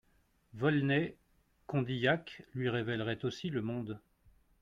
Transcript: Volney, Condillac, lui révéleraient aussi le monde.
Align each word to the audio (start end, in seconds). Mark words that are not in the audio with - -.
Volney, 0.55 1.15
Condillac, 1.67 2.41
lui 2.55 2.69
révéleraient 2.69 3.23
aussi 3.23 3.51
le 3.51 3.61
monde. 3.61 3.99